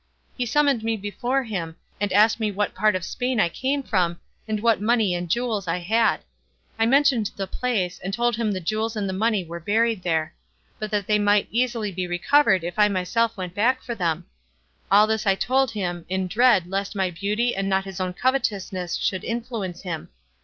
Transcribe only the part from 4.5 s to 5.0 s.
what